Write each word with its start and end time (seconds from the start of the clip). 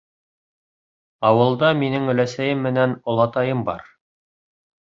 Ауылда 1.29 1.69
минең 1.83 2.09
өләсәйем 2.15 2.67
менән 2.69 2.99
олатайым 3.15 3.65
бар. 3.71 3.89